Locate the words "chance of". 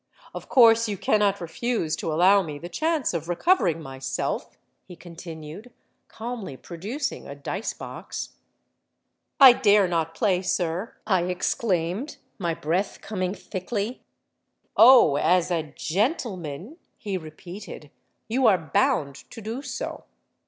2.69-3.29